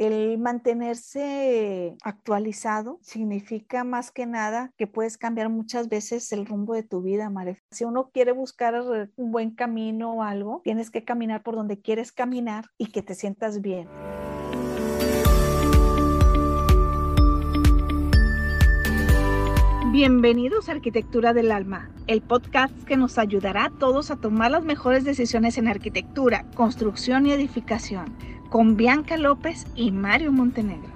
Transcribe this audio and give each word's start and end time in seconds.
El 0.00 0.38
mantenerse 0.38 1.94
actualizado 2.02 2.98
significa 3.02 3.84
más 3.84 4.10
que 4.10 4.24
nada 4.24 4.72
que 4.78 4.86
puedes 4.86 5.18
cambiar 5.18 5.50
muchas 5.50 5.90
veces 5.90 6.32
el 6.32 6.46
rumbo 6.46 6.72
de 6.72 6.82
tu 6.82 7.02
vida, 7.02 7.28
María. 7.28 7.58
Si 7.70 7.84
uno 7.84 8.08
quiere 8.10 8.32
buscar 8.32 8.82
un 9.16 9.30
buen 9.30 9.50
camino 9.50 10.14
o 10.14 10.22
algo, 10.22 10.62
tienes 10.64 10.90
que 10.90 11.04
caminar 11.04 11.42
por 11.42 11.54
donde 11.54 11.82
quieres 11.82 12.12
caminar 12.12 12.64
y 12.78 12.86
que 12.92 13.02
te 13.02 13.14
sientas 13.14 13.60
bien. 13.60 13.88
Bienvenidos 19.92 20.70
a 20.70 20.72
Arquitectura 20.72 21.34
del 21.34 21.52
Alma, 21.52 21.90
el 22.06 22.22
podcast 22.22 22.72
que 22.84 22.96
nos 22.96 23.18
ayudará 23.18 23.66
a 23.66 23.70
todos 23.70 24.10
a 24.10 24.16
tomar 24.16 24.50
las 24.50 24.64
mejores 24.64 25.04
decisiones 25.04 25.58
en 25.58 25.68
arquitectura, 25.68 26.46
construcción 26.54 27.26
y 27.26 27.32
edificación, 27.32 28.16
con 28.50 28.76
Bianca 28.76 29.16
López 29.16 29.64
y 29.76 29.92
Mario 29.92 30.32
Montenegro. 30.32 30.90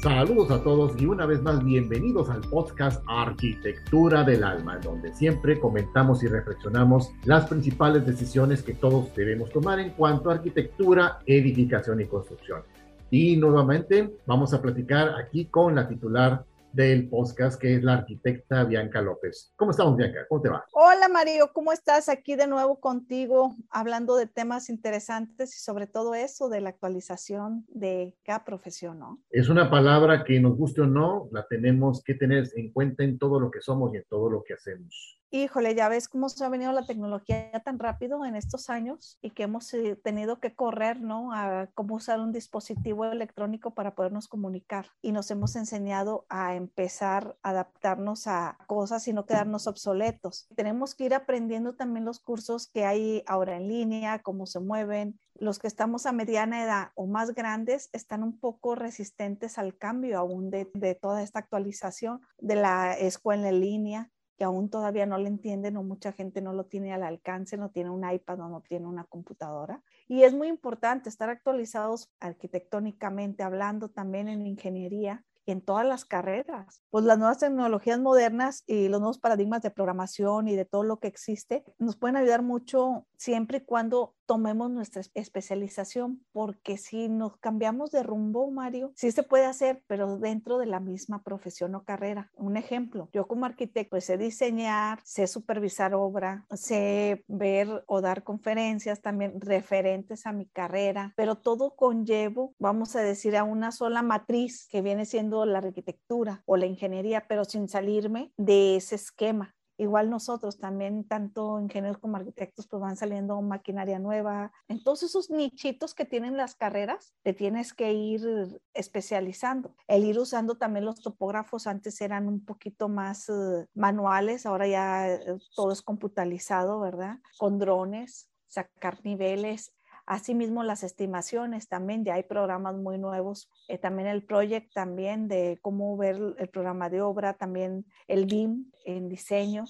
Saludos 0.00 0.50
a 0.50 0.62
todos 0.64 1.00
y 1.00 1.06
una 1.06 1.26
vez 1.26 1.42
más 1.42 1.62
bienvenidos 1.62 2.28
al 2.28 2.40
podcast 2.40 3.04
Arquitectura 3.06 4.24
del 4.24 4.42
Alma, 4.42 4.78
donde 4.78 5.14
siempre 5.14 5.60
comentamos 5.60 6.24
y 6.24 6.26
reflexionamos 6.26 7.12
las 7.24 7.46
principales 7.48 8.04
decisiones 8.04 8.62
que 8.62 8.72
todos 8.72 9.14
debemos 9.14 9.50
tomar 9.50 9.78
en 9.78 9.90
cuanto 9.90 10.30
a 10.30 10.34
arquitectura, 10.34 11.20
edificación 11.26 12.00
y 12.00 12.06
construcción. 12.06 12.62
Y 13.10 13.36
nuevamente 13.36 14.16
vamos 14.26 14.54
a 14.54 14.62
platicar 14.62 15.10
aquí 15.20 15.44
con 15.44 15.74
la 15.74 15.86
titular 15.86 16.44
del 16.72 17.08
podcast, 17.08 17.60
que 17.60 17.76
es 17.76 17.82
la 17.82 17.94
arquitecta 17.94 18.64
Bianca 18.64 19.00
López. 19.00 19.52
¿Cómo 19.56 19.72
estamos, 19.72 19.96
Bianca? 19.96 20.26
¿Cómo 20.28 20.40
te 20.40 20.48
va? 20.48 20.64
Hola, 20.72 21.08
Mario, 21.08 21.50
¿cómo 21.52 21.72
estás? 21.72 22.08
Aquí 22.08 22.34
de 22.34 22.46
nuevo 22.46 22.80
contigo, 22.80 23.54
hablando 23.70 24.16
de 24.16 24.26
temas 24.26 24.70
interesantes 24.70 25.56
y 25.56 25.60
sobre 25.60 25.86
todo 25.86 26.14
eso 26.14 26.48
de 26.48 26.60
la 26.60 26.70
actualización 26.70 27.64
de 27.68 28.14
cada 28.24 28.44
profesión, 28.44 28.98
¿no? 28.98 29.20
Es 29.30 29.48
una 29.48 29.70
palabra 29.70 30.24
que 30.24 30.40
nos 30.40 30.56
guste 30.56 30.82
o 30.82 30.86
no, 30.86 31.28
la 31.32 31.46
tenemos 31.46 32.02
que 32.02 32.14
tener 32.14 32.48
en 32.56 32.72
cuenta 32.72 33.04
en 33.04 33.18
todo 33.18 33.38
lo 33.38 33.50
que 33.50 33.60
somos 33.60 33.92
y 33.92 33.98
en 33.98 34.04
todo 34.08 34.30
lo 34.30 34.42
que 34.42 34.54
hacemos. 34.54 35.18
Híjole, 35.34 35.74
ya 35.74 35.88
ves 35.88 36.10
cómo 36.10 36.28
se 36.28 36.44
ha 36.44 36.50
venido 36.50 36.72
la 36.72 36.84
tecnología 36.84 37.50
tan 37.64 37.78
rápido 37.78 38.26
en 38.26 38.36
estos 38.36 38.68
años 38.68 39.18
y 39.22 39.30
que 39.30 39.44
hemos 39.44 39.72
eh, 39.72 39.96
tenido 39.96 40.40
que 40.40 40.54
correr, 40.54 41.00
¿no? 41.00 41.32
A 41.32 41.70
cómo 41.72 41.94
usar 41.94 42.20
un 42.20 42.32
dispositivo 42.32 43.06
electrónico 43.06 43.72
para 43.72 43.94
podernos 43.94 44.28
comunicar 44.28 44.88
y 45.00 45.12
nos 45.12 45.30
hemos 45.30 45.56
enseñado 45.56 46.26
a 46.28 46.54
empezar 46.62 47.36
a 47.42 47.50
adaptarnos 47.50 48.26
a 48.26 48.56
cosas 48.66 49.06
y 49.08 49.12
no 49.12 49.26
quedarnos 49.26 49.66
obsoletos. 49.66 50.48
Tenemos 50.56 50.94
que 50.94 51.04
ir 51.04 51.14
aprendiendo 51.14 51.74
también 51.74 52.04
los 52.04 52.20
cursos 52.20 52.68
que 52.68 52.84
hay 52.84 53.22
ahora 53.26 53.56
en 53.56 53.68
línea, 53.68 54.22
cómo 54.22 54.46
se 54.46 54.60
mueven. 54.60 55.18
Los 55.34 55.58
que 55.58 55.66
estamos 55.66 56.06
a 56.06 56.12
mediana 56.12 56.64
edad 56.64 56.88
o 56.94 57.06
más 57.06 57.34
grandes 57.34 57.90
están 57.92 58.22
un 58.22 58.38
poco 58.38 58.74
resistentes 58.74 59.58
al 59.58 59.76
cambio 59.76 60.18
aún 60.18 60.50
de, 60.50 60.70
de 60.74 60.94
toda 60.94 61.22
esta 61.22 61.40
actualización 61.40 62.20
de 62.38 62.56
la 62.56 62.94
escuela 62.94 63.48
en 63.48 63.60
línea 63.60 64.10
que 64.36 64.44
aún 64.44 64.70
todavía 64.70 65.06
no 65.06 65.18
le 65.18 65.28
entienden 65.28 65.76
o 65.76 65.82
mucha 65.82 66.12
gente 66.12 66.40
no 66.40 66.52
lo 66.52 66.64
tiene 66.64 66.92
al 66.92 67.02
alcance, 67.02 67.56
no 67.56 67.70
tiene 67.70 67.90
un 67.90 68.10
iPad 68.10 68.40
o 68.40 68.48
no 68.48 68.60
tiene 68.62 68.86
una 68.86 69.04
computadora. 69.04 69.82
Y 70.08 70.22
es 70.22 70.34
muy 70.34 70.48
importante 70.48 71.08
estar 71.08 71.28
actualizados 71.28 72.10
arquitectónicamente, 72.20 73.42
hablando 73.42 73.90
también 73.90 74.28
en 74.28 74.46
ingeniería, 74.46 75.24
en 75.46 75.60
todas 75.60 75.86
las 75.86 76.04
carreras. 76.04 76.82
Pues 76.90 77.04
las 77.04 77.18
nuevas 77.18 77.38
tecnologías 77.38 77.98
modernas 78.00 78.64
y 78.66 78.88
los 78.88 79.00
nuevos 79.00 79.18
paradigmas 79.18 79.62
de 79.62 79.70
programación 79.70 80.48
y 80.48 80.56
de 80.56 80.64
todo 80.64 80.82
lo 80.82 81.00
que 81.00 81.08
existe 81.08 81.64
nos 81.78 81.96
pueden 81.96 82.16
ayudar 82.16 82.42
mucho 82.42 83.06
siempre 83.16 83.58
y 83.58 83.64
cuando 83.64 84.14
tomemos 84.26 84.70
nuestra 84.70 85.02
especialización, 85.14 86.24
porque 86.32 86.76
si 86.76 87.08
nos 87.08 87.36
cambiamos 87.38 87.90
de 87.90 88.02
rumbo, 88.02 88.50
Mario, 88.50 88.92
sí 88.96 89.12
se 89.12 89.22
puede 89.22 89.46
hacer, 89.46 89.82
pero 89.86 90.18
dentro 90.18 90.58
de 90.58 90.66
la 90.66 90.80
misma 90.80 91.22
profesión 91.22 91.74
o 91.74 91.84
carrera. 91.84 92.30
Un 92.34 92.56
ejemplo, 92.56 93.08
yo 93.12 93.26
como 93.26 93.46
arquitecto 93.46 93.92
pues, 93.92 94.04
sé 94.06 94.16
diseñar, 94.16 95.00
sé 95.04 95.26
supervisar 95.26 95.94
obra, 95.94 96.46
sé 96.50 97.24
ver 97.28 97.84
o 97.86 98.00
dar 98.00 98.22
conferencias 98.22 99.02
también 99.02 99.38
referentes 99.40 100.26
a 100.26 100.32
mi 100.32 100.46
carrera, 100.46 101.12
pero 101.14 101.36
todo 101.36 101.74
conllevo, 101.76 102.54
vamos 102.58 102.96
a 102.96 103.02
decir, 103.02 103.36
a 103.36 103.44
una 103.44 103.70
sola 103.70 104.00
matriz 104.00 104.66
que 104.70 104.80
viene 104.80 105.04
siendo 105.04 105.44
la 105.44 105.58
arquitectura 105.58 106.42
o 106.46 106.56
la 106.56 106.66
ingeniería, 106.66 107.26
pero 107.28 107.44
sin 107.44 107.68
salirme 107.68 108.32
de 108.38 108.76
ese 108.76 108.94
esquema. 108.94 109.54
Igual 109.82 110.10
nosotros 110.10 110.60
también, 110.60 111.02
tanto 111.02 111.58
ingenieros 111.58 111.98
como 111.98 112.16
arquitectos, 112.16 112.68
pues 112.68 112.80
van 112.80 112.96
saliendo 112.96 113.42
maquinaria 113.42 113.98
nueva. 113.98 114.52
Entonces 114.68 115.10
esos 115.10 115.28
nichitos 115.28 115.92
que 115.92 116.04
tienen 116.04 116.36
las 116.36 116.54
carreras, 116.54 117.14
te 117.22 117.32
tienes 117.32 117.74
que 117.74 117.92
ir 117.92 118.60
especializando. 118.74 119.74
El 119.88 120.04
ir 120.04 120.20
usando 120.20 120.56
también 120.56 120.84
los 120.84 121.02
topógrafos, 121.02 121.66
antes 121.66 122.00
eran 122.00 122.28
un 122.28 122.44
poquito 122.44 122.88
más 122.88 123.28
eh, 123.28 123.66
manuales, 123.74 124.46
ahora 124.46 124.68
ya 124.68 125.08
eh, 125.08 125.38
todo 125.56 125.72
es 125.72 125.82
computarizado, 125.82 126.78
¿verdad? 126.78 127.18
Con 127.36 127.58
drones, 127.58 128.30
sacar 128.46 129.04
niveles, 129.04 129.74
Asimismo, 130.06 130.62
las 130.62 130.82
estimaciones 130.82 131.68
también, 131.68 132.04
ya 132.04 132.14
hay 132.14 132.24
programas 132.24 132.76
muy 132.76 132.98
nuevos, 132.98 133.50
eh, 133.68 133.78
también 133.78 134.08
el 134.08 134.24
Project 134.24 134.72
también 134.72 135.28
de 135.28 135.58
cómo 135.62 135.96
ver 135.96 136.16
el 136.38 136.48
programa 136.48 136.90
de 136.90 137.02
obra, 137.02 137.34
también 137.34 137.86
el 138.08 138.26
BIM 138.26 138.70
en 138.84 139.08
diseño. 139.08 139.64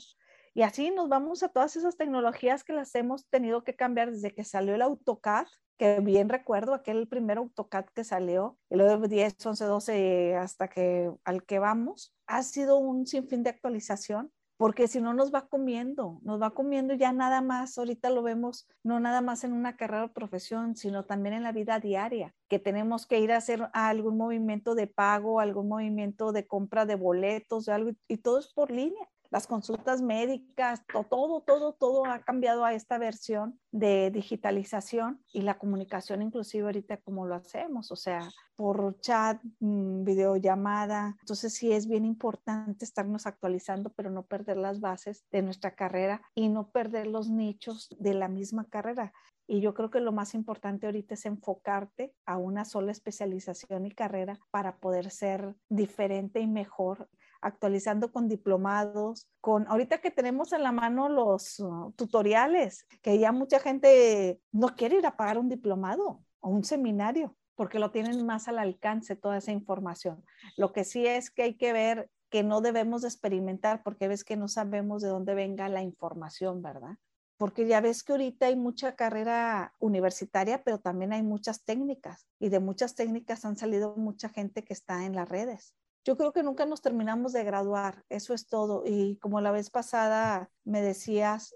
Y 0.55 0.63
así 0.63 0.91
nos 0.91 1.09
vamos 1.09 1.43
a 1.43 1.49
todas 1.49 1.77
esas 1.77 1.97
tecnologías 1.97 2.65
que 2.65 2.73
las 2.73 2.95
hemos 2.95 3.27
tenido 3.29 3.65
que 3.65 3.75
cambiar 3.75 4.11
desde 4.11 4.35
que 4.35 4.45
salió 4.45 4.75
el 4.75 4.83
AutoCAD, 4.83 5.47
que 5.79 6.01
bien 6.01 6.29
recuerdo 6.29 6.75
aquel 6.75 7.09
primer 7.09 7.39
AutoCAD 7.39 7.87
que 7.95 8.05
salió, 8.05 8.59
el 8.69 9.09
10, 9.09 9.47
11, 9.47 9.65
12 9.65 10.37
hasta 10.37 10.69
que 10.69 11.11
al 11.25 11.45
que 11.45 11.59
vamos, 11.59 12.15
ha 12.27 12.43
sido 12.43 12.77
un 12.77 13.07
sinfín 13.07 13.43
de 13.43 13.51
actualización 13.51 14.31
porque 14.63 14.87
si 14.87 15.01
no 15.01 15.13
nos 15.13 15.35
va 15.35 15.49
comiendo, 15.49 16.21
nos 16.23 16.41
va 16.41 16.51
comiendo 16.51 16.95
ya 16.95 17.13
nada 17.13 17.41
más, 17.43 17.77
ahorita 17.77 18.11
lo 18.11 18.23
vemos, 18.23 18.69
no 18.85 19.01
nada 19.01 19.21
más 19.21 19.43
en 19.43 19.55
una 19.55 19.75
carrera 19.75 20.05
o 20.05 20.13
profesión, 20.13 20.77
sino 20.77 21.05
también 21.05 21.35
en 21.35 21.43
la 21.43 21.51
vida 21.51 21.81
diaria, 21.81 22.33
que 22.49 22.61
tenemos 22.61 23.05
que 23.09 23.19
ir 23.19 23.33
a 23.33 23.39
hacer 23.39 23.69
algún 23.73 24.17
movimiento 24.17 24.77
de 24.77 24.87
pago, 24.87 25.41
algún 25.41 25.67
movimiento 25.67 26.31
de 26.31 26.47
compra 26.47 26.87
de 26.87 26.95
boletos, 26.95 27.69
algo, 27.69 27.91
y 28.07 28.19
todo 28.19 28.39
es 28.39 28.53
por 28.55 28.71
línea 28.71 29.09
las 29.33 29.47
consultas 29.47 30.03
médicas, 30.03 30.83
todo, 31.09 31.41
todo, 31.41 31.73
todo 31.73 32.05
ha 32.05 32.19
cambiado 32.19 32.67
a 32.67 32.75
esta 32.75 32.99
versión 32.99 33.59
de 33.71 34.11
digitalización 34.11 35.25
y 35.33 35.41
la 35.41 35.59
comunicación 35.59 36.21
inclusive 36.21 36.67
ahorita 36.67 36.99
como 36.99 37.27
lo 37.27 37.35
hacemos, 37.35 37.91
o 37.91 37.97
sea, 37.97 38.29
por 38.57 39.01
chat, 39.01 39.41
mm, 39.61 40.05
videollamada. 40.05 41.17
Entonces 41.21 41.55
sí 41.55 41.73
es 41.73 41.89
bien 41.89 42.05
importante 42.05 42.85
estarnos 42.85 43.27
actualizando, 43.27 43.91
pero 43.97 44.11
no 44.11 44.23
perder 44.23 44.59
las 44.59 44.81
bases 44.81 45.25
de 45.31 45.41
nuestra 45.41 45.75
carrera 45.75 46.21
y 46.35 46.51
no 46.51 46.69
perder 46.69 47.07
los 47.07 47.31
nichos 47.31 47.89
de 47.99 48.13
la 48.13 48.29
misma 48.29 48.67
carrera. 48.67 49.15
Y 49.47 49.63
yo 49.63 49.73
creo 49.73 49.91
que 49.91 50.01
lo 50.01 50.13
más 50.13 50.35
importante 50.35 50.85
ahorita 50.85 51.15
es 51.15 51.25
enfocarte 51.25 52.15
a 52.27 52.37
una 52.37 52.67
sola 52.67 52.93
especialización 52.93 53.87
y 53.87 53.93
carrera 53.93 54.39
para 54.51 54.77
poder 54.77 55.11
ser 55.11 55.57
diferente 55.71 56.41
y 56.41 56.47
mejor 56.47 57.09
actualizando 57.43 58.13
con 58.13 58.29
diplomados, 58.29 59.29
con 59.41 59.67
ahorita 59.69 59.99
que 59.99 60.11
tenemos 60.11 60.53
en 60.53 60.63
la 60.63 60.73
mano 60.73 61.09
los 61.09 61.59
uh, 61.61 61.93
tutoriales, 61.97 62.87
que 63.03 63.19
ya 63.19 63.33
mucha 63.33 63.59
gente 63.59 64.41
no 64.53 64.69
quiere 64.77 64.97
ir 64.99 65.07
a 65.07 65.17
pagar 65.17 65.39
un 65.39 65.49
diplomado 65.49 66.23
o 66.41 66.49
un 66.49 66.65
seminario 66.65 67.37
porque 67.55 67.79
lo 67.79 67.91
tienen 67.91 68.25
más 68.25 68.49
al 68.49 68.59
alcance 68.59 69.15
toda 69.15 69.37
esa 69.39 69.53
información. 69.53 70.25
Lo 70.57 70.73
que 70.73 70.85
sí 70.85 71.07
es 71.07 71.31
que 71.31 71.43
hay 71.43 71.55
que 71.55 71.73
ver 71.73 72.11
que 72.31 72.43
no 72.43 72.63
debemos 72.63 73.05
experimentar 73.05 73.83
porque 73.83 74.09
ves 74.09 74.25
que 74.25 74.37
no 74.37 74.49
sabemos 74.49 75.03
de 75.03 75.09
dónde 75.09 75.35
venga 75.35 75.69
la 75.69 75.83
información, 75.83 76.63
¿verdad? 76.63 76.97
Porque 77.37 77.67
ya 77.67 77.81
ves 77.81 78.03
que 78.03 78.13
ahorita 78.13 78.47
hay 78.47 78.57
mucha 78.57 78.95
carrera 78.95 79.75
universitaria, 79.81 80.63
pero 80.65 80.79
también 80.81 81.13
hay 81.13 81.23
muchas 81.23 81.65
técnicas 81.65 82.27
y 82.39 82.49
de 82.49 82.61
muchas 82.61 82.95
técnicas 82.95 83.45
han 83.45 83.57
salido 83.57 83.97
mucha 83.97 84.29
gente 84.31 84.65
que 84.65 84.73
está 84.73 85.05
en 85.05 85.15
las 85.15 85.29
redes 85.29 85.75
yo 86.05 86.17
creo 86.17 86.33
que 86.33 86.43
nunca 86.43 86.67
nos 86.67 86.83
terminamos 86.83 87.33
de 87.33 87.45
graduar, 87.45 88.05
eso 88.09 88.35
es 88.35 88.47
todo. 88.47 88.83
Y 88.87 89.17
como 89.19 89.41
la 89.41 89.51
vez 89.51 89.71
pasada 89.71 90.51
me 90.65 90.83
decías 90.83 91.55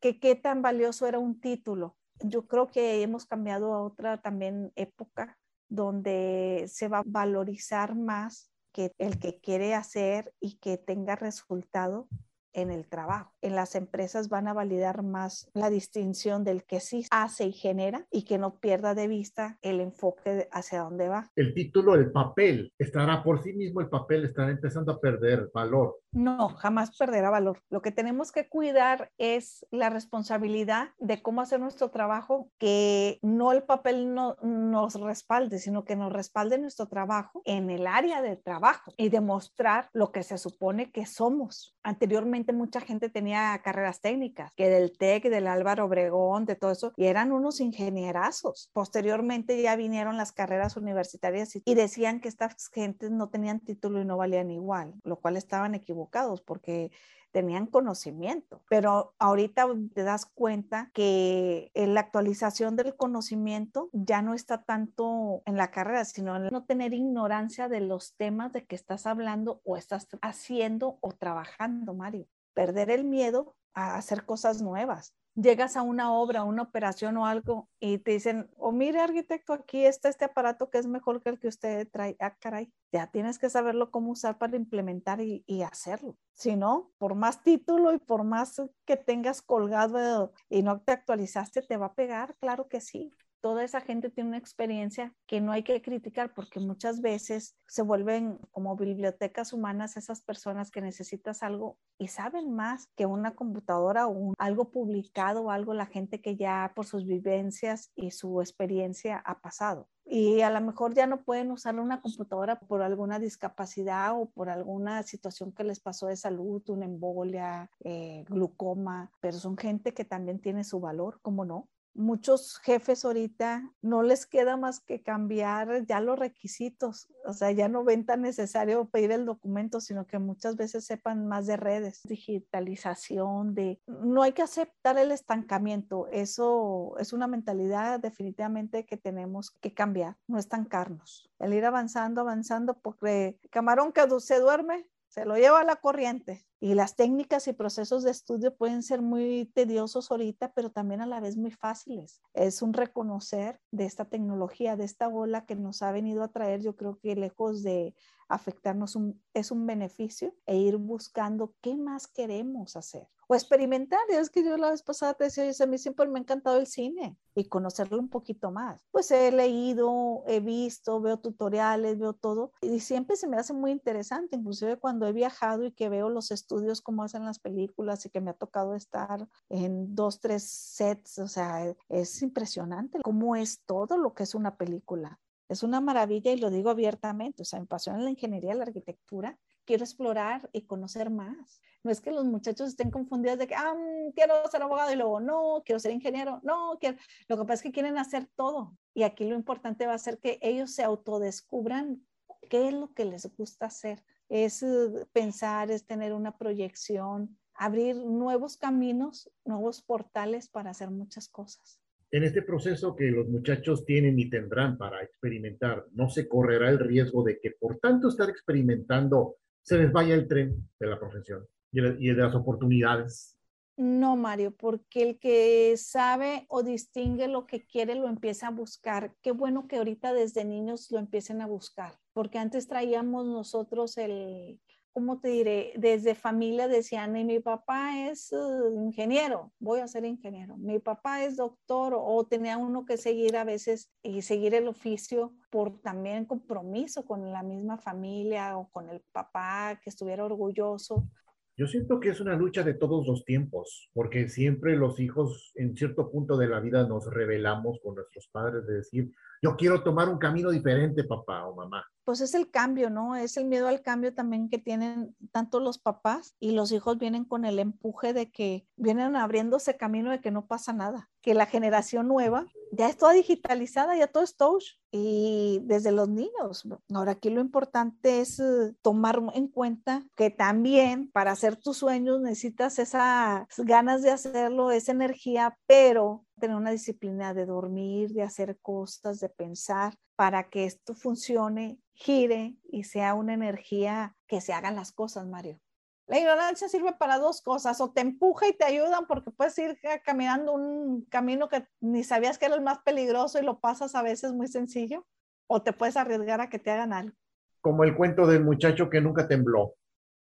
que 0.00 0.18
qué 0.18 0.34
tan 0.34 0.62
valioso 0.62 1.06
era 1.06 1.18
un 1.18 1.40
título, 1.40 1.96
yo 2.20 2.46
creo 2.46 2.68
que 2.68 3.02
hemos 3.02 3.26
cambiado 3.26 3.74
a 3.74 3.82
otra 3.82 4.20
también 4.20 4.72
época 4.76 5.38
donde 5.68 6.66
se 6.68 6.88
va 6.88 6.98
a 6.98 7.04
valorizar 7.04 7.94
más 7.94 8.50
que 8.72 8.92
el 8.98 9.18
que 9.18 9.40
quiere 9.40 9.74
hacer 9.74 10.34
y 10.40 10.58
que 10.58 10.78
tenga 10.78 11.16
resultado 11.16 12.08
en 12.54 12.70
el 12.70 12.88
trabajo. 12.88 13.32
En 13.42 13.54
las 13.54 13.74
empresas 13.74 14.28
van 14.28 14.48
a 14.48 14.54
validar 14.54 15.02
más 15.02 15.50
la 15.54 15.70
distinción 15.70 16.44
del 16.44 16.64
que 16.64 16.80
sí 16.80 17.04
hace 17.10 17.46
y 17.46 17.52
genera 17.52 18.06
y 18.10 18.24
que 18.24 18.38
no 18.38 18.58
pierda 18.60 18.94
de 18.94 19.08
vista 19.08 19.58
el 19.62 19.80
enfoque 19.80 20.48
hacia 20.52 20.80
dónde 20.80 21.08
va. 21.08 21.30
El 21.36 21.54
título, 21.54 21.94
el 21.94 22.10
papel, 22.10 22.72
estará 22.78 23.22
por 23.22 23.42
sí 23.42 23.52
mismo, 23.52 23.80
el 23.80 23.88
papel 23.88 24.24
estará 24.24 24.50
empezando 24.50 24.92
a 24.92 25.00
perder 25.00 25.50
valor. 25.52 26.00
No, 26.12 26.48
jamás 26.48 26.96
perderá 26.96 27.28
valor. 27.28 27.60
Lo 27.70 27.82
que 27.82 27.90
tenemos 27.90 28.30
que 28.30 28.48
cuidar 28.48 29.10
es 29.18 29.66
la 29.70 29.90
responsabilidad 29.90 30.90
de 30.98 31.20
cómo 31.22 31.40
hacer 31.40 31.60
nuestro 31.60 31.90
trabajo, 31.90 32.50
que 32.58 33.18
no 33.22 33.52
el 33.52 33.64
papel 33.64 34.14
no, 34.14 34.36
nos 34.42 34.94
respalde, 35.00 35.58
sino 35.58 35.84
que 35.84 35.96
nos 35.96 36.12
respalde 36.12 36.58
nuestro 36.58 36.86
trabajo 36.86 37.42
en 37.44 37.70
el 37.70 37.86
área 37.86 38.22
de 38.22 38.36
trabajo 38.36 38.92
y 38.96 39.08
demostrar 39.08 39.88
lo 39.92 40.12
que 40.12 40.22
se 40.22 40.38
supone 40.38 40.92
que 40.92 41.06
somos. 41.06 41.76
Anteriormente 41.82 42.43
mucha 42.52 42.80
gente 42.80 43.08
tenía 43.08 43.60
carreras 43.62 44.00
técnicas, 44.00 44.52
que 44.54 44.68
del 44.68 44.96
TEC, 44.96 45.24
del 45.24 45.46
Álvaro 45.46 45.86
Obregón, 45.86 46.44
de 46.44 46.56
todo 46.56 46.72
eso, 46.72 46.92
y 46.96 47.06
eran 47.06 47.32
unos 47.32 47.60
ingenierazos. 47.60 48.70
Posteriormente 48.72 49.60
ya 49.62 49.76
vinieron 49.76 50.16
las 50.16 50.32
carreras 50.32 50.76
universitarias 50.76 51.56
y, 51.56 51.62
y 51.64 51.74
decían 51.74 52.20
que 52.20 52.28
estas 52.28 52.68
gentes 52.68 53.10
no 53.10 53.28
tenían 53.28 53.60
título 53.60 54.00
y 54.00 54.04
no 54.04 54.16
valían 54.16 54.50
igual, 54.50 54.94
lo 55.04 55.16
cual 55.16 55.36
estaban 55.36 55.74
equivocados 55.74 56.42
porque 56.42 56.90
tenían 57.34 57.66
conocimiento, 57.66 58.62
pero 58.68 59.12
ahorita 59.18 59.66
te 59.92 60.04
das 60.04 60.24
cuenta 60.24 60.92
que 60.94 61.72
la 61.74 61.98
actualización 61.98 62.76
del 62.76 62.94
conocimiento 62.94 63.90
ya 63.92 64.22
no 64.22 64.34
está 64.34 64.62
tanto 64.62 65.42
en 65.44 65.56
la 65.56 65.72
carrera, 65.72 66.04
sino 66.04 66.36
en 66.36 66.44
no 66.52 66.64
tener 66.64 66.94
ignorancia 66.94 67.68
de 67.68 67.80
los 67.80 68.14
temas 68.14 68.52
de 68.52 68.64
que 68.64 68.76
estás 68.76 69.04
hablando 69.04 69.60
o 69.64 69.76
estás 69.76 70.06
haciendo 70.22 70.98
o 71.00 71.10
trabajando, 71.10 71.92
Mario. 71.92 72.28
Perder 72.54 72.90
el 72.90 73.04
miedo 73.04 73.56
a 73.74 73.96
hacer 73.96 74.24
cosas 74.24 74.62
nuevas 74.62 75.14
llegas 75.34 75.76
a 75.76 75.82
una 75.82 76.12
obra, 76.12 76.44
una 76.44 76.62
operación 76.62 77.16
o 77.16 77.26
algo 77.26 77.68
y 77.80 77.98
te 77.98 78.12
dicen, 78.12 78.50
o 78.56 78.68
oh, 78.68 78.72
mire 78.72 79.00
arquitecto, 79.00 79.52
aquí 79.52 79.84
está 79.84 80.08
este 80.08 80.24
aparato 80.24 80.70
que 80.70 80.78
es 80.78 80.86
mejor 80.86 81.22
que 81.22 81.30
el 81.30 81.38
que 81.38 81.48
usted 81.48 81.88
trae. 81.90 82.16
Ah, 82.20 82.36
caray, 82.38 82.72
ya 82.92 83.08
tienes 83.08 83.38
que 83.38 83.50
saberlo 83.50 83.90
cómo 83.90 84.12
usar 84.12 84.38
para 84.38 84.56
implementar 84.56 85.20
y, 85.20 85.44
y 85.46 85.62
hacerlo. 85.62 86.16
Si 86.34 86.56
no, 86.56 86.92
por 86.98 87.14
más 87.14 87.42
título 87.42 87.92
y 87.92 87.98
por 87.98 88.24
más 88.24 88.62
que 88.84 88.96
tengas 88.96 89.42
colgado 89.42 90.32
y 90.48 90.62
no 90.62 90.80
te 90.80 90.92
actualizaste, 90.92 91.62
te 91.62 91.76
va 91.76 91.86
a 91.86 91.94
pegar, 91.94 92.36
claro 92.36 92.68
que 92.68 92.80
sí 92.80 93.12
toda 93.44 93.62
esa 93.62 93.82
gente 93.82 94.08
tiene 94.08 94.30
una 94.30 94.38
experiencia 94.38 95.12
que 95.26 95.42
no 95.42 95.52
hay 95.52 95.64
que 95.64 95.82
criticar 95.82 96.32
porque 96.32 96.60
muchas 96.60 97.02
veces 97.02 97.58
se 97.66 97.82
vuelven 97.82 98.38
como 98.52 98.74
bibliotecas 98.74 99.52
humanas 99.52 99.98
esas 99.98 100.22
personas 100.22 100.70
que 100.70 100.80
necesitas 100.80 101.42
algo 101.42 101.76
y 101.98 102.08
saben 102.08 102.54
más 102.56 102.88
que 102.96 103.04
una 103.04 103.34
computadora 103.34 104.06
o 104.06 104.32
algo 104.38 104.70
publicado 104.70 105.42
o 105.42 105.50
algo 105.50 105.74
la 105.74 105.84
gente 105.84 106.22
que 106.22 106.36
ya 106.36 106.72
por 106.74 106.86
sus 106.86 107.04
vivencias 107.04 107.92
y 107.94 108.12
su 108.12 108.40
experiencia 108.40 109.18
ha 109.18 109.42
pasado. 109.42 109.90
Y 110.06 110.40
a 110.40 110.48
lo 110.48 110.62
mejor 110.62 110.94
ya 110.94 111.06
no 111.06 111.22
pueden 111.22 111.50
usar 111.50 111.78
una 111.78 112.00
computadora 112.00 112.58
por 112.58 112.80
alguna 112.80 113.18
discapacidad 113.18 114.18
o 114.18 114.30
por 114.30 114.48
alguna 114.48 115.02
situación 115.02 115.52
que 115.52 115.64
les 115.64 115.80
pasó 115.80 116.06
de 116.06 116.16
salud, 116.16 116.62
una 116.68 116.86
embolia, 116.86 117.70
eh, 117.80 118.24
glucoma, 118.26 119.12
pero 119.20 119.36
son 119.36 119.58
gente 119.58 119.92
que 119.92 120.06
también 120.06 120.40
tiene 120.40 120.64
su 120.64 120.80
valor, 120.80 121.18
¿cómo 121.20 121.44
no? 121.44 121.68
Muchos 121.94 122.58
jefes 122.58 123.04
ahorita 123.04 123.72
no 123.80 124.02
les 124.02 124.26
queda 124.26 124.56
más 124.56 124.80
que 124.80 125.02
cambiar 125.02 125.86
ya 125.86 126.00
los 126.00 126.18
requisitos, 126.18 127.08
o 127.24 127.32
sea, 127.32 127.50
ya 127.52 127.68
no 127.68 127.84
ven 127.84 128.04
tan 128.04 128.22
necesario 128.22 128.86
pedir 128.86 129.12
el 129.12 129.24
documento, 129.24 129.80
sino 129.80 130.06
que 130.06 130.18
muchas 130.18 130.56
veces 130.56 130.84
sepan 130.84 131.26
más 131.26 131.46
de 131.46 131.56
redes, 131.56 132.02
digitalización, 132.04 133.54
de 133.54 133.80
no 133.86 134.22
hay 134.22 134.32
que 134.32 134.42
aceptar 134.42 134.98
el 134.98 135.12
estancamiento, 135.12 136.08
eso 136.08 136.96
es 136.98 137.12
una 137.12 137.26
mentalidad 137.26 138.00
definitivamente 138.00 138.84
que 138.84 138.96
tenemos 138.96 139.50
que 139.50 139.72
cambiar, 139.72 140.16
no 140.26 140.38
estancarnos, 140.38 141.30
el 141.38 141.54
ir 141.54 141.64
avanzando, 141.64 142.20
avanzando, 142.20 142.74
porque 142.74 143.38
camarón 143.50 143.92
que 143.92 144.04
se 144.20 144.38
duerme, 144.38 144.86
se 145.08 145.24
lo 145.24 145.36
lleva 145.36 145.60
a 145.60 145.64
la 145.64 145.76
corriente. 145.76 146.44
Y 146.64 146.72
las 146.72 146.96
técnicas 146.96 147.46
y 147.46 147.52
procesos 147.52 148.04
de 148.04 148.10
estudio 148.10 148.56
pueden 148.56 148.82
ser 148.82 149.02
muy 149.02 149.44
tediosos 149.54 150.10
ahorita, 150.10 150.54
pero 150.54 150.70
también 150.70 151.02
a 151.02 151.06
la 151.06 151.20
vez 151.20 151.36
muy 151.36 151.50
fáciles. 151.50 152.22
Es 152.32 152.62
un 152.62 152.72
reconocer 152.72 153.60
de 153.70 153.84
esta 153.84 154.06
tecnología, 154.06 154.74
de 154.74 154.86
esta 154.86 155.08
ola 155.08 155.44
que 155.44 155.56
nos 155.56 155.82
ha 155.82 155.92
venido 155.92 156.22
a 156.22 156.28
traer, 156.28 156.62
yo 156.62 156.74
creo 156.74 156.98
que 156.98 157.16
lejos 157.16 157.62
de 157.62 157.94
afectarnos 158.28 158.96
es 159.34 159.50
un 159.50 159.66
beneficio 159.66 160.34
e 160.46 160.56
ir 160.56 160.78
buscando 160.78 161.54
qué 161.60 161.76
más 161.76 162.06
queremos 162.06 162.76
hacer 162.76 163.08
o 163.26 163.34
experimentar. 163.34 164.00
Es 164.10 164.30
que 164.30 164.44
yo 164.44 164.56
la 164.56 164.70
vez 164.70 164.82
pasada 164.82 165.14
te 165.14 165.24
decía, 165.24 165.44
a 165.44 165.66
mí 165.66 165.78
siempre 165.78 166.06
me 166.08 166.18
ha 166.18 166.22
encantado 166.22 166.58
el 166.58 166.66
cine 166.66 167.16
y 167.34 167.48
conocerlo 167.48 167.98
un 167.98 168.08
poquito 168.08 168.50
más. 168.50 168.86
Pues 168.90 169.10
he 169.10 169.32
leído, 169.32 170.24
he 170.26 170.40
visto, 170.40 171.00
veo 171.00 171.18
tutoriales, 171.18 171.98
veo 171.98 172.12
todo 172.12 172.52
y 172.60 172.80
siempre 172.80 173.16
se 173.16 173.26
me 173.26 173.36
hace 173.36 173.52
muy 173.52 173.70
interesante, 173.70 174.36
inclusive 174.36 174.78
cuando 174.78 175.06
he 175.06 175.12
viajado 175.12 175.64
y 175.64 175.72
que 175.72 175.88
veo 175.88 176.08
los 176.10 176.30
estudios, 176.30 176.53
cómo 176.82 177.02
hacen 177.02 177.24
las 177.24 177.38
películas 177.38 178.04
y 178.06 178.10
que 178.10 178.20
me 178.20 178.30
ha 178.30 178.34
tocado 178.34 178.74
estar 178.74 179.28
en 179.48 179.94
dos, 179.94 180.20
tres 180.20 180.44
sets, 180.44 181.18
o 181.18 181.28
sea, 181.28 181.74
es 181.88 182.22
impresionante 182.22 183.00
cómo 183.02 183.36
es 183.36 183.62
todo 183.64 183.96
lo 183.96 184.14
que 184.14 184.22
es 184.22 184.34
una 184.34 184.56
película. 184.56 185.20
Es 185.48 185.62
una 185.62 185.80
maravilla 185.80 186.32
y 186.32 186.38
lo 186.38 186.50
digo 186.50 186.70
abiertamente, 186.70 187.42
o 187.42 187.44
sea, 187.44 187.58
me 187.58 187.64
apasiona 187.64 187.98
la 187.98 188.10
ingeniería, 188.10 188.54
la 188.54 188.64
arquitectura, 188.64 189.38
quiero 189.66 189.84
explorar 189.84 190.48
y 190.52 190.62
conocer 190.62 191.10
más. 191.10 191.60
No 191.82 191.90
es 191.90 192.00
que 192.00 192.10
los 192.10 192.24
muchachos 192.24 192.68
estén 192.68 192.90
confundidos 192.90 193.38
de 193.38 193.46
que, 193.46 193.54
ah, 193.54 193.74
mm, 193.74 194.12
quiero 194.12 194.34
ser 194.50 194.62
abogado 194.62 194.90
y 194.90 194.96
luego, 194.96 195.20
no, 195.20 195.62
quiero 195.64 195.78
ser 195.78 195.92
ingeniero, 195.92 196.40
no, 196.42 196.78
quiero. 196.80 196.96
Lo 197.28 197.36
que 197.36 197.42
pasa 197.42 197.54
es 197.54 197.62
que 197.62 197.72
quieren 197.72 197.98
hacer 197.98 198.26
todo. 198.36 198.76
Y 198.94 199.02
aquí 199.02 199.24
lo 199.24 199.34
importante 199.34 199.86
va 199.86 199.92
a 199.92 199.98
ser 199.98 200.18
que 200.18 200.38
ellos 200.40 200.70
se 200.70 200.82
autodescubran 200.82 202.06
qué 202.48 202.68
es 202.68 202.74
lo 202.74 202.94
que 202.94 203.04
les 203.04 203.26
gusta 203.36 203.66
hacer. 203.66 204.02
Es 204.34 204.64
eh, 204.64 205.06
pensar, 205.12 205.70
es 205.70 205.86
tener 205.86 206.12
una 206.12 206.36
proyección, 206.36 207.38
abrir 207.54 207.94
nuevos 207.94 208.56
caminos, 208.56 209.30
nuevos 209.44 209.80
portales 209.80 210.48
para 210.48 210.70
hacer 210.70 210.90
muchas 210.90 211.28
cosas 211.28 211.78
en 212.14 212.22
este 212.22 212.42
proceso 212.42 212.94
que 212.94 213.10
los 213.10 213.26
muchachos 213.26 213.84
tienen 213.84 214.16
y 214.20 214.30
tendrán 214.30 214.78
para 214.78 215.02
experimentar, 215.02 215.84
no 215.94 216.08
se 216.08 216.28
correrá 216.28 216.70
el 216.70 216.78
riesgo 216.78 217.24
de 217.24 217.40
que 217.40 217.50
por 217.50 217.78
tanto 217.80 218.08
estar 218.08 218.30
experimentando 218.30 219.38
se 219.62 219.78
les 219.78 219.90
vaya 219.90 220.14
el 220.14 220.28
tren 220.28 220.68
de 220.78 220.86
la 220.86 220.96
profesión 220.96 221.44
y 221.72 221.80
de 221.80 222.14
las 222.14 222.36
oportunidades. 222.36 223.33
No, 223.76 224.14
Mario, 224.14 224.56
porque 224.56 225.02
el 225.02 225.18
que 225.18 225.76
sabe 225.76 226.46
o 226.48 226.62
distingue 226.62 227.26
lo 227.26 227.46
que 227.46 227.66
quiere 227.66 227.96
lo 227.96 228.08
empieza 228.08 228.46
a 228.46 228.50
buscar. 228.50 229.14
Qué 229.20 229.32
bueno 229.32 229.66
que 229.66 229.78
ahorita 229.78 230.12
desde 230.12 230.44
niños 230.44 230.92
lo 230.92 231.00
empiecen 231.00 231.40
a 231.40 231.46
buscar, 231.46 231.98
porque 232.12 232.38
antes 232.38 232.68
traíamos 232.68 233.26
nosotros 233.26 233.98
el, 233.98 234.60
¿cómo 234.92 235.18
te 235.18 235.28
diré? 235.28 235.72
Desde 235.76 236.14
familia 236.14 236.68
decían, 236.68 237.12
mi 237.26 237.40
papá 237.40 238.08
es 238.08 238.32
eh, 238.32 238.36
ingeniero, 238.76 239.52
voy 239.58 239.80
a 239.80 239.88
ser 239.88 240.04
ingeniero. 240.04 240.56
Mi 240.56 240.78
papá 240.78 241.24
es 241.24 241.36
doctor 241.36 241.94
o 241.98 242.24
tenía 242.26 242.56
uno 242.58 242.84
que 242.86 242.96
seguir 242.96 243.36
a 243.36 243.42
veces 243.42 243.90
y 244.04 244.22
seguir 244.22 244.54
el 244.54 244.68
oficio 244.68 245.34
por 245.50 245.80
también 245.80 246.26
compromiso 246.26 247.04
con 247.04 247.32
la 247.32 247.42
misma 247.42 247.76
familia 247.76 248.56
o 248.56 248.70
con 248.70 248.88
el 248.88 249.02
papá 249.10 249.80
que 249.82 249.90
estuviera 249.90 250.24
orgulloso. 250.24 251.08
Yo 251.56 251.68
siento 251.68 252.00
que 252.00 252.08
es 252.08 252.20
una 252.20 252.34
lucha 252.34 252.64
de 252.64 252.74
todos 252.74 253.06
los 253.06 253.24
tiempos, 253.24 253.88
porque 253.92 254.28
siempre 254.28 254.76
los 254.76 254.98
hijos 254.98 255.52
en 255.54 255.76
cierto 255.76 256.10
punto 256.10 256.36
de 256.36 256.48
la 256.48 256.58
vida 256.58 256.84
nos 256.88 257.06
revelamos 257.06 257.78
con 257.80 257.94
nuestros 257.94 258.26
padres 258.26 258.66
de 258.66 258.74
decir, 258.74 259.12
yo 259.44 259.56
quiero 259.56 259.82
tomar 259.82 260.08
un 260.08 260.16
camino 260.16 260.50
diferente, 260.50 261.04
papá 261.04 261.46
o 261.46 261.54
mamá 261.54 261.84
pues 262.04 262.20
es 262.20 262.34
el 262.34 262.50
cambio, 262.50 262.90
¿no? 262.90 263.16
Es 263.16 263.36
el 263.36 263.46
miedo 263.46 263.66
al 263.66 263.82
cambio 263.82 264.14
también 264.14 264.50
que 264.50 264.58
tienen 264.58 265.16
tanto 265.32 265.58
los 265.58 265.78
papás 265.78 266.36
y 266.38 266.52
los 266.52 266.70
hijos 266.70 266.98
vienen 266.98 267.24
con 267.24 267.44
el 267.44 267.58
empuje 267.58 268.12
de 268.12 268.30
que 268.30 268.66
vienen 268.76 269.16
abriéndose 269.16 269.76
camino 269.76 270.10
de 270.10 270.20
que 270.20 270.30
no 270.30 270.46
pasa 270.46 270.72
nada, 270.72 271.10
que 271.22 271.34
la 271.34 271.46
generación 271.46 272.08
nueva 272.08 272.46
ya 272.72 272.88
es 272.88 272.96
toda 272.96 273.12
digitalizada, 273.12 273.96
ya 273.96 274.08
todo 274.08 274.22
es 274.22 274.36
touch 274.36 274.64
y 274.90 275.60
desde 275.64 275.92
los 275.92 276.08
niños. 276.08 276.64
Ahora 276.92 277.12
aquí 277.12 277.30
lo 277.30 277.40
importante 277.40 278.20
es 278.20 278.38
eh, 278.40 278.74
tomar 278.82 279.22
en 279.32 279.48
cuenta 279.48 280.04
que 280.16 280.30
también 280.30 281.10
para 281.12 281.32
hacer 281.32 281.56
tus 281.56 281.78
sueños 281.78 282.20
necesitas 282.20 282.78
esas 282.78 283.46
ganas 283.58 284.02
de 284.02 284.10
hacerlo, 284.10 284.70
esa 284.72 284.92
energía, 284.92 285.56
pero 285.66 286.24
tener 286.44 286.58
una 286.58 286.72
disciplina 286.72 287.32
de 287.32 287.46
dormir, 287.46 288.12
de 288.12 288.22
hacer 288.22 288.58
cosas, 288.60 289.18
de 289.18 289.30
pensar, 289.30 289.94
para 290.14 290.50
que 290.50 290.66
esto 290.66 290.94
funcione, 290.94 291.78
gire 291.94 292.54
y 292.70 292.84
sea 292.84 293.14
una 293.14 293.32
energía 293.32 294.14
que 294.26 294.42
se 294.42 294.52
hagan 294.52 294.76
las 294.76 294.92
cosas, 294.92 295.26
Mario. 295.26 295.58
La 296.06 296.18
ignorancia 296.18 296.68
sirve 296.68 296.92
para 296.92 297.16
dos 297.18 297.40
cosas, 297.40 297.80
o 297.80 297.92
te 297.92 298.02
empuja 298.02 298.46
y 298.46 298.52
te 298.52 298.64
ayudan 298.64 299.06
porque 299.06 299.30
puedes 299.30 299.56
ir 299.56 299.78
caminando 300.04 300.52
un 300.52 301.06
camino 301.06 301.48
que 301.48 301.66
ni 301.80 302.04
sabías 302.04 302.36
que 302.36 302.44
era 302.44 302.56
el 302.56 302.60
más 302.60 302.80
peligroso 302.80 303.38
y 303.38 303.42
lo 303.42 303.58
pasas 303.58 303.94
a 303.94 304.02
veces 304.02 304.34
muy 304.34 304.48
sencillo, 304.48 305.06
o 305.46 305.62
te 305.62 305.72
puedes 305.72 305.96
arriesgar 305.96 306.42
a 306.42 306.50
que 306.50 306.58
te 306.58 306.70
hagan 306.70 306.92
algo. 306.92 307.16
Como 307.62 307.84
el 307.84 307.96
cuento 307.96 308.26
del 308.26 308.44
muchacho 308.44 308.90
que 308.90 309.00
nunca 309.00 309.26
tembló. 309.26 309.76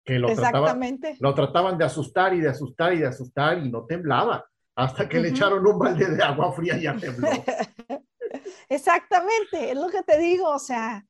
que 0.06 0.20
lo, 0.20 0.30
Exactamente. 0.30 1.18
lo 1.20 1.34
trataban 1.34 1.80
de 1.80 1.86
asustar 1.86 2.36
y 2.36 2.42
de 2.42 2.50
asustar 2.50 2.94
y 2.94 3.00
de 3.00 3.08
asustar 3.08 3.58
y 3.58 3.72
no 3.72 3.88
temblaba, 3.88 4.46
hasta 4.76 5.08
que 5.08 5.20
le 5.20 5.30
echaron 5.30 5.66
un 5.66 5.78
balde 5.78 6.06
de 6.08 6.24
agua 6.24 6.52
fría 6.54 6.78
y 6.78 6.84
ya 6.84 6.96
tembló. 6.96 7.30
Exactamente, 8.70 9.72
es 9.72 9.78
lo 9.78 9.90
que 9.90 10.02
te 10.04 10.18
digo, 10.18 10.50
o 10.50 10.60
sea, 10.60 11.06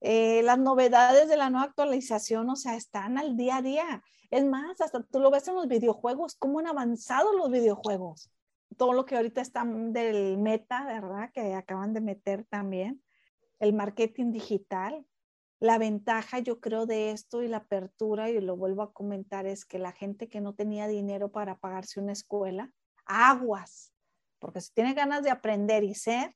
eh, 0.00 0.42
las 0.44 0.58
novedades 0.58 1.28
de 1.28 1.36
la 1.36 1.50
nueva 1.50 1.66
actualización, 1.66 2.48
o 2.50 2.56
sea, 2.56 2.76
están 2.76 3.18
al 3.18 3.36
día 3.36 3.56
a 3.56 3.62
día. 3.62 4.02
Es 4.30 4.44
más, 4.44 4.80
hasta 4.80 5.02
tú 5.02 5.18
lo 5.20 5.30
ves 5.30 5.48
en 5.48 5.54
los 5.54 5.66
videojuegos, 5.66 6.36
cómo 6.36 6.60
han 6.60 6.66
avanzado 6.66 7.32
los 7.36 7.50
videojuegos. 7.50 8.30
Todo 8.76 8.92
lo 8.92 9.04
que 9.04 9.16
ahorita 9.16 9.40
está 9.40 9.64
del 9.64 10.38
meta, 10.38 10.84
¿verdad? 10.84 11.30
Que 11.32 11.54
acaban 11.54 11.94
de 11.94 12.00
meter 12.00 12.44
también. 12.44 13.02
El 13.58 13.72
marketing 13.72 14.30
digital. 14.30 15.04
La 15.58 15.78
ventaja, 15.78 16.38
yo 16.38 16.60
creo, 16.60 16.86
de 16.86 17.10
esto 17.10 17.42
y 17.42 17.48
la 17.48 17.56
apertura, 17.56 18.30
y 18.30 18.40
lo 18.40 18.56
vuelvo 18.56 18.82
a 18.82 18.92
comentar, 18.92 19.46
es 19.46 19.64
que 19.64 19.80
la 19.80 19.90
gente 19.90 20.28
que 20.28 20.40
no 20.40 20.54
tenía 20.54 20.86
dinero 20.86 21.32
para 21.32 21.58
pagarse 21.58 21.98
una 21.98 22.12
escuela, 22.12 22.70
aguas, 23.08 23.92
porque 24.38 24.60
si 24.60 24.72
tiene 24.72 24.94
ganas 24.94 25.22
de 25.24 25.30
aprender 25.30 25.82
y 25.82 25.94
ser, 25.94 26.34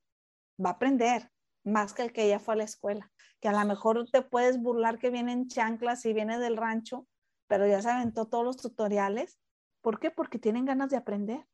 va 0.62 0.70
a 0.70 0.72
aprender 0.74 1.30
más 1.64 1.92
que 1.92 2.02
el 2.02 2.12
que 2.12 2.28
ya 2.28 2.40
fue 2.40 2.54
a 2.54 2.56
la 2.56 2.64
escuela, 2.64 3.12
que 3.40 3.48
a 3.48 3.52
lo 3.52 3.64
mejor 3.64 4.04
te 4.10 4.22
puedes 4.22 4.60
burlar 4.60 4.98
que 4.98 5.10
viene 5.10 5.32
en 5.32 5.48
chanclas 5.48 6.04
y 6.04 6.12
viene 6.12 6.38
del 6.38 6.56
rancho, 6.56 7.06
pero 7.46 7.66
ya 7.66 7.80
se 7.80 7.90
aventó 7.90 8.26
todos 8.26 8.44
los 8.44 8.56
tutoriales. 8.56 9.38
¿Por 9.80 10.00
qué? 10.00 10.10
Porque 10.10 10.38
tienen 10.38 10.64
ganas 10.64 10.90
de 10.90 10.96
aprender. 10.96 11.46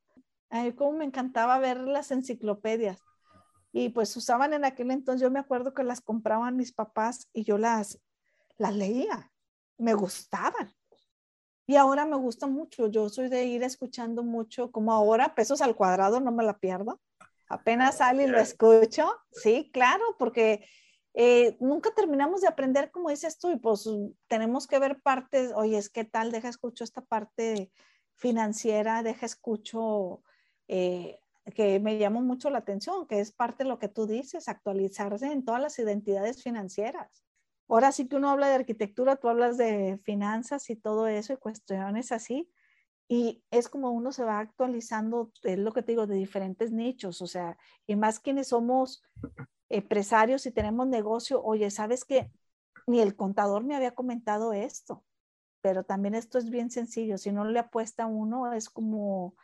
A 0.51 0.63
mí 0.63 0.73
como 0.73 0.99
me 0.99 1.05
encantaba 1.05 1.59
ver 1.59 1.81
las 1.81 2.11
enciclopedias 2.11 3.03
y 3.73 3.91
pues 3.91 4.17
usaban 4.17 4.55
en 4.55 4.65
aquel 4.65 4.91
entonces, 4.91 5.21
yo 5.21 5.31
me 5.31 5.41
acuerdo 5.41 5.75
que 5.75 5.85
las 5.85 6.01
compraban 6.01 6.57
mis 6.57 6.73
papás 6.73 7.29
y 7.33 7.45
yo 7.45 7.59
las, 7.59 8.01
las 8.57 8.75
leía, 8.75 9.31
me 9.77 9.93
gustaban. 9.95 10.73
Y 11.71 11.77
ahora 11.77 12.07
me 12.07 12.17
gusta 12.17 12.47
mucho, 12.47 12.87
yo 12.87 13.11
soy 13.11 13.29
de 13.29 13.45
ir 13.45 13.63
escuchando 13.63 14.23
mucho, 14.23 14.73
como 14.73 14.91
ahora, 14.91 15.35
pesos 15.35 15.61
al 15.61 15.77
cuadrado, 15.77 16.19
no 16.19 16.33
me 16.33 16.43
la 16.43 16.59
pierdo. 16.59 16.99
Apenas 17.47 17.99
sale 17.99 18.25
y 18.25 18.27
lo 18.27 18.39
escucho, 18.39 19.15
sí, 19.33 19.71
claro, 19.71 20.03
porque 20.19 20.67
eh, 21.13 21.59
nunca 21.61 21.91
terminamos 21.95 22.41
de 22.41 22.49
aprender, 22.49 22.91
como 22.91 23.11
dices 23.11 23.39
tú, 23.39 23.51
y 23.51 23.57
pues 23.57 23.87
tenemos 24.29 24.67
que 24.67 24.79
ver 24.79 25.03
partes, 25.03 25.53
oye, 25.55 25.77
es 25.77 25.91
que 25.91 26.05
tal, 26.05 26.33
deja 26.33 26.49
escucho 26.49 26.85
esta 26.85 27.03
parte 27.03 27.71
financiera, 28.15 29.03
deja 29.03 29.27
escucho 29.27 30.23
eh, 30.69 31.21
que 31.55 31.81
me 31.81 31.99
llamó 31.99 32.23
mucho 32.23 32.49
la 32.49 32.61
atención, 32.61 33.07
que 33.07 33.21
es 33.21 33.31
parte 33.31 33.65
de 33.65 33.69
lo 33.69 33.79
que 33.79 33.89
tú 33.89 34.07
dices, 34.07 34.49
actualizarse 34.49 35.27
en 35.27 35.45
todas 35.45 35.61
las 35.61 35.79
identidades 35.79 36.43
financieras. 36.43 37.28
Ahora 37.69 37.93
sí 37.93 38.09
que 38.09 38.17
uno 38.17 38.31
habla 38.31 38.49
de 38.49 38.55
arquitectura, 38.57 39.17
tú 39.17 39.29
hablas 39.29 39.57
de 39.59 39.99
finanzas 40.05 40.71
y 40.71 40.77
todo 40.77 41.07
eso 41.09 41.33
y 41.35 41.37
cuestiones 41.37 42.13
así, 42.13 42.51
y 43.09 43.43
es 43.51 43.69
como 43.69 43.91
uno 43.93 44.13
se 44.13 44.25
va 44.25 44.39
actualizando, 44.41 45.33
es 45.43 45.59
lo 45.59 45.73
que 45.73 45.83
te 45.83 45.93
digo, 45.93 46.07
de 46.07 46.17
diferentes 46.17 46.73
nichos, 46.73 47.23
o 47.23 47.27
sea, 47.27 47.59
y 47.87 47.97
más 47.97 48.21
quienes 48.21 48.49
somos 48.49 49.03
empresarios 49.69 50.47
y 50.47 50.53
tenemos 50.53 50.87
negocio, 50.89 51.43
oye, 51.43 51.71
¿sabes 51.71 52.05
que 52.05 52.31
Ni 52.87 53.01
el 53.01 53.17
contador 53.17 53.65
me 53.65 53.77
había 53.77 53.95
comentado 53.95 54.53
esto, 54.55 55.05
pero 55.63 55.85
también 55.85 56.15
esto 56.17 56.39
es 56.39 56.51
bien 56.51 56.71
sencillo, 56.71 57.19
si 57.19 57.33
no 57.33 57.45
le 57.47 57.59
apuesta 57.61 58.07
uno 58.07 58.53
es 58.55 58.71
como 58.71 59.37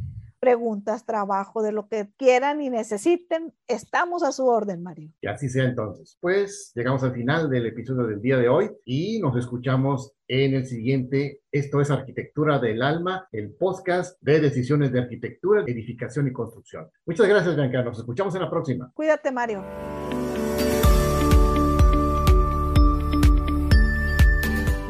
preguntas, 0.42 1.06
trabajo, 1.06 1.62
de 1.62 1.72
lo 1.72 1.88
que 1.88 2.10
quieran 2.18 2.62
y 2.62 2.70
necesiten, 2.70 3.54
estamos 3.68 4.24
a 4.24 4.32
su 4.32 4.48
orden, 4.48 4.82
Mario. 4.82 5.12
Y 5.22 5.28
así 5.28 5.48
sea 5.48 5.66
entonces. 5.66 6.18
Pues 6.20 6.72
llegamos 6.76 7.04
al 7.04 7.14
final 7.14 7.50
del 7.50 7.68
episodio 7.68 8.08
del 8.08 8.22
día 8.22 8.38
de 8.38 8.50
hoy 8.50 8.72
y 8.84 9.20
nos 9.20 9.38
escuchamos 9.38 10.14
en 10.28 10.56
el 10.56 10.66
siguiente. 10.66 11.42
Esto 11.52 11.80
es 11.80 11.92
Arquitectura 11.92 12.58
del 12.58 12.82
Alma, 12.82 13.30
el 13.32 13.54
podcast 13.54 14.20
de 14.22 14.42
decisiones 14.42 14.92
de 14.92 15.02
arquitectura, 15.02 15.64
edificación 15.66 16.28
y 16.28 16.34
construcción. 16.34 16.90
Muchas 17.06 17.28
gracias, 17.28 17.56
Bianca. 17.56 17.84
Nos 17.84 18.00
escuchamos 18.00 18.34
en 18.34 18.42
la 18.42 18.50
próxima. 18.50 18.92
Cuídate, 18.96 19.32
Mario. 19.32 19.64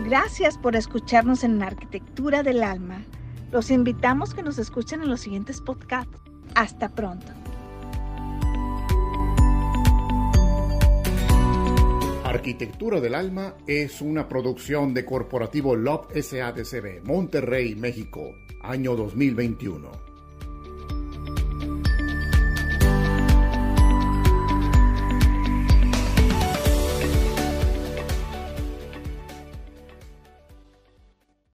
Gracias 0.06 0.58
por 0.58 0.78
escucharnos 0.78 1.44
en 1.44 1.62
Arquitectura 1.62 2.42
del 2.42 2.64
Alma. 2.64 3.06
Los 3.52 3.70
invitamos 3.70 4.34
que 4.34 4.44
nos 4.44 4.58
escuchen 4.60 5.02
en 5.02 5.10
los 5.10 5.20
siguientes 5.22 5.60
podcasts. 5.60 6.18
Hasta 6.56 6.90
pronto. 6.90 7.28
Arquitectura 12.24 13.02
del 13.02 13.14
Alma 13.14 13.56
es 13.68 14.02
una 14.02 14.30
producción 14.30 14.94
de 14.94 15.04
Corporativo 15.04 15.76
LOB 15.76 16.14
SADCB, 16.14 17.04
Monterrey, 17.04 17.76
México, 17.76 18.34
año 18.62 18.96
2021. 18.96 20.11